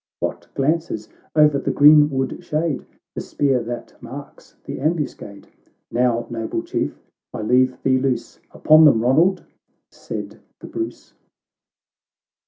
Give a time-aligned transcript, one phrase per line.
[0.19, 5.45] —What glances o'er the green wood shade?— The spear that marks the ambuscade!—"
[5.91, 6.97] Now, noble Chief!
[7.35, 9.45] I leave thee loose; Upon them, Ronald!"
[10.07, 11.13] said the Bruce.